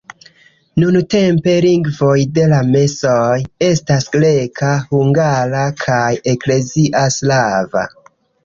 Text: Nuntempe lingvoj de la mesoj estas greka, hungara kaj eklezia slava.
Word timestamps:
Nuntempe 0.83 1.53
lingvoj 1.65 2.15
de 2.37 2.47
la 2.53 2.61
mesoj 2.71 3.37
estas 3.67 4.09
greka, 4.17 4.73
hungara 4.89 5.63
kaj 5.85 6.03
eklezia 6.35 7.05
slava. 7.19 7.89